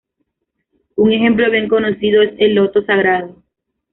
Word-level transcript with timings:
Un 0.95 1.13
ejemplo 1.13 1.51
bien 1.51 1.67
conocido 1.69 2.23
es 2.23 2.33
el 2.39 2.55
Loto 2.55 2.83
Sagrado. 2.83 3.35